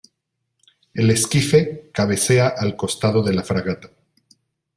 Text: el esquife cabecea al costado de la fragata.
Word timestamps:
el 0.95 1.11
esquife 1.11 1.91
cabecea 1.93 2.47
al 2.47 2.75
costado 2.75 3.21
de 3.21 3.33
la 3.35 3.43
fragata. 3.43 3.91